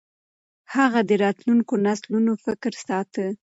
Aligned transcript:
هغه 0.75 0.99
د 1.09 1.11
راتلونکو 1.23 1.73
نسلونو 1.85 2.31
فکر 2.45 2.71
ساته. 2.85 3.25